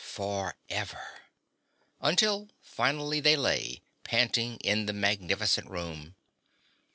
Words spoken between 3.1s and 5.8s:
they lay, panting, in the magnificent